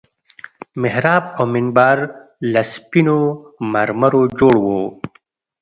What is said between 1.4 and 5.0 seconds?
منبر له سپينو مرمرو جوړ وو.